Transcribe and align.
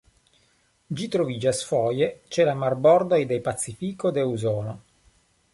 Ĝi 1.01 1.07
troviĝas 1.15 1.59
foje 1.73 2.09
ĉe 2.37 2.47
la 2.49 2.57
marbordoj 2.63 3.21
de 3.33 3.41
Pacifiko 3.51 4.17
de 4.19 4.29
Usono. 4.35 4.79